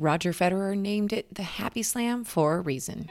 [0.00, 3.06] Roger Federer named it the Happy Slam for a reason.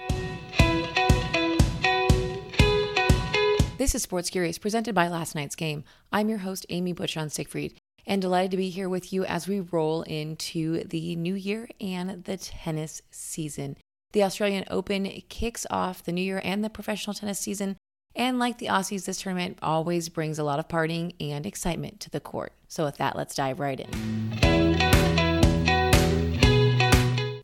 [3.78, 5.84] This is Sports Curious, presented by Last Night's Game.
[6.12, 9.60] I'm your host, Amy Buchanan Siegfried, and delighted to be here with you as we
[9.60, 13.78] roll into the new year and the tennis season.
[14.14, 17.78] The Australian Open kicks off the new year and the professional tennis season.
[18.16, 22.10] And like the Aussies, this tournament always brings a lot of partying and excitement to
[22.10, 22.54] the court.
[22.68, 24.49] So, with that, let's dive right in.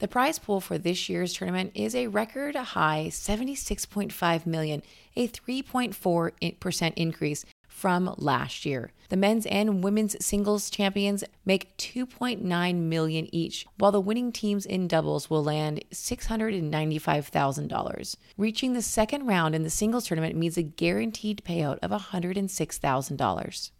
[0.06, 4.84] The prize pool for this year's tournament is a record high 76.5 million,
[5.16, 8.92] a 3.4% increase from last year.
[9.10, 14.88] The men's and women's singles champions make 2.9 million each, while the winning teams in
[14.88, 18.16] doubles will land $695,000.
[18.38, 23.72] Reaching the second round in the singles tournament means a guaranteed payout of $106,000.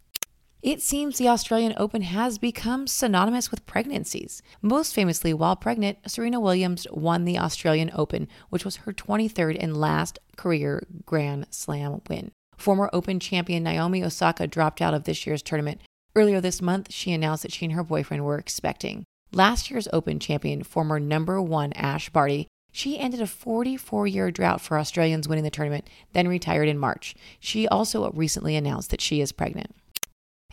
[0.62, 4.42] It seems the Australian Open has become synonymous with pregnancies.
[4.62, 9.76] Most famously, while pregnant, Serena Williams won the Australian Open, which was her 23rd and
[9.76, 12.32] last career Grand Slam win.
[12.56, 15.82] Former Open champion Naomi Osaka dropped out of this year's tournament.
[16.16, 19.04] Earlier this month, she announced that she and her boyfriend were expecting.
[19.32, 24.60] Last year's Open champion, former number one Ash Barty, she ended a 44 year drought
[24.60, 27.14] for Australians winning the tournament, then retired in March.
[27.38, 29.74] She also recently announced that she is pregnant.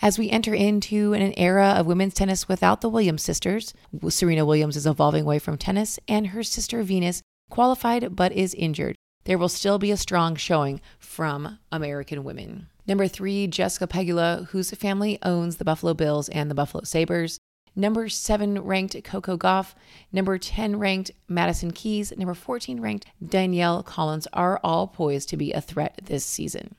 [0.01, 3.73] As we enter into an era of women's tennis without the Williams sisters,
[4.09, 8.95] Serena Williams is evolving away from tennis, and her sister Venus qualified but is injured.
[9.25, 12.67] There will still be a strong showing from American women.
[12.85, 17.37] Number three, Jessica Pegula, whose family owns the Buffalo Bills and the Buffalo Sabres.
[17.75, 19.73] Number seven ranked Coco Gauff.
[20.11, 22.11] Number 10 ranked Madison Keys.
[22.15, 26.75] Number 14 ranked Danielle Collins are all poised to be a threat this season.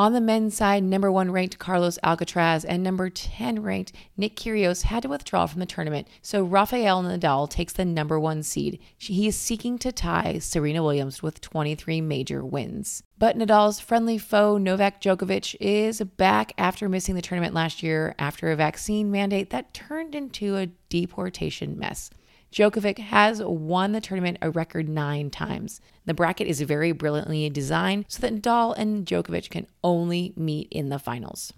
[0.00, 4.84] On the men's side, number one ranked Carlos Alcaraz and number 10 ranked Nick Kyrgios
[4.84, 8.80] had to withdraw from the tournament, so Rafael Nadal takes the number one seed.
[8.96, 13.02] He is seeking to tie Serena Williams with 23 major wins.
[13.18, 18.50] But Nadal's friendly foe, Novak Djokovic, is back after missing the tournament last year after
[18.50, 22.08] a vaccine mandate that turned into a deportation mess.
[22.52, 25.80] Djokovic has won the tournament a record nine times.
[26.04, 30.88] The bracket is very brilliantly designed so that Nadal and Djokovic can only meet in
[30.88, 31.52] the finals.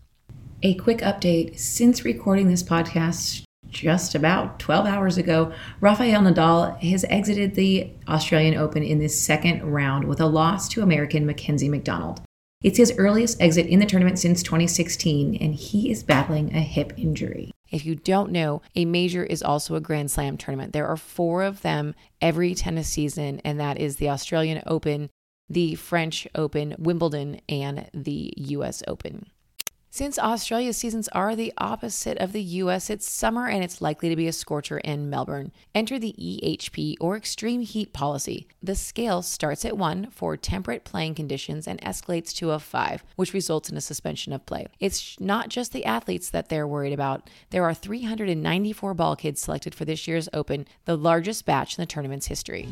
[0.63, 7.07] A quick update since recording this podcast just about 12 hours ago, Rafael Nadal has
[7.09, 12.21] exited the Australian Open in this second round with a loss to American Mackenzie McDonald.
[12.63, 16.93] It's his earliest exit in the tournament since 2016, and he is battling a hip
[16.99, 17.51] injury.
[17.73, 20.75] If you don't know, a major is also a Grand Slam tournament.
[20.75, 25.09] There are four of them every tennis season, and that is the Australian Open,
[25.49, 29.32] the French Open, Wimbledon, and the US Open.
[29.95, 34.17] Since Australia's seasons are the opposite of the US, it's summer and it's likely to
[34.17, 35.53] be a scorcher in Melbourne.
[35.75, 38.47] Enter the EHP or extreme heat policy.
[38.63, 43.35] The scale starts at 1 for temperate playing conditions and escalates to a 5, which
[43.35, 44.67] results in a suspension of play.
[44.81, 47.29] It's not just the athletes that they're worried about.
[47.51, 51.87] There are 394 ball kids selected for this year's Open, the largest batch in the
[51.87, 52.67] tournament's history.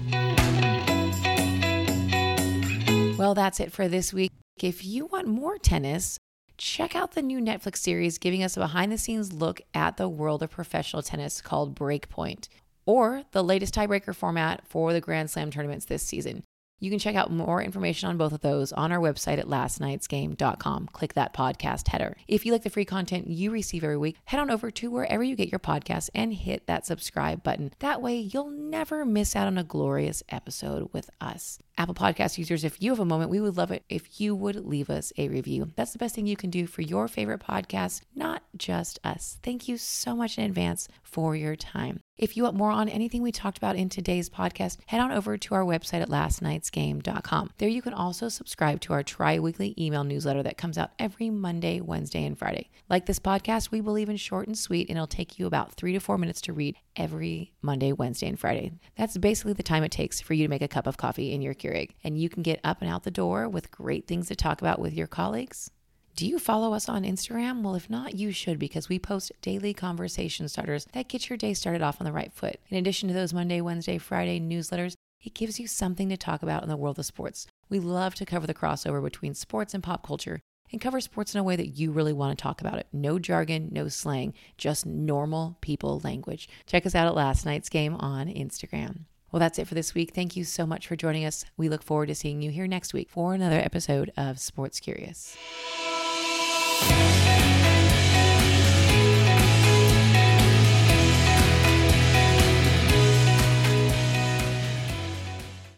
[3.19, 4.32] Well, that's it for this week.
[4.56, 6.19] If you want more tennis,
[6.60, 10.09] check out the new Netflix series giving us a behind the scenes look at the
[10.09, 12.48] world of professional tennis called Breakpoint,
[12.84, 16.43] or the latest tiebreaker format for the Grand Slam tournaments this season.
[16.80, 20.88] You can check out more information on both of those on our website at lastnightsgame.com.
[20.92, 22.16] Click that podcast header.
[22.26, 25.22] If you like the free content you receive every week, head on over to wherever
[25.22, 27.72] you get your podcasts and hit that subscribe button.
[27.80, 31.58] That way, you'll never miss out on a glorious episode with us.
[31.76, 34.56] Apple Podcast users, if you have a moment, we would love it if you would
[34.56, 35.70] leave us a review.
[35.76, 39.38] That's the best thing you can do for your favorite podcast, not just us.
[39.42, 42.00] Thank you so much in advance for your time.
[42.20, 45.38] If you want more on anything we talked about in today's podcast, head on over
[45.38, 47.53] to our website at lastnightsgame.com.
[47.56, 51.30] There you can also subscribe to our tri weekly email newsletter that comes out every
[51.30, 52.69] Monday, Wednesday, and Friday.
[52.91, 55.94] Like this podcast, we believe in short and sweet, and it'll take you about three
[55.94, 58.72] to four minutes to read every Monday, Wednesday, and Friday.
[58.98, 61.41] That's basically the time it takes for you to make a cup of coffee in
[61.41, 64.36] your Keurig, and you can get up and out the door with great things to
[64.36, 65.71] talk about with your colleagues.
[66.20, 67.62] Do you follow us on Instagram?
[67.62, 71.54] Well, if not, you should because we post daily conversation starters that get your day
[71.54, 72.60] started off on the right foot.
[72.68, 76.62] In addition to those Monday, Wednesday, Friday newsletters, it gives you something to talk about
[76.62, 77.46] in the world of sports.
[77.70, 80.40] We love to cover the crossover between sports and pop culture
[80.70, 82.86] and cover sports in a way that you really want to talk about it.
[82.92, 86.50] No jargon, no slang, just normal people language.
[86.66, 89.04] Check us out at last night's game on Instagram.
[89.32, 90.12] Well, that's it for this week.
[90.14, 91.46] Thank you so much for joining us.
[91.56, 95.34] We look forward to seeing you here next week for another episode of Sports Curious.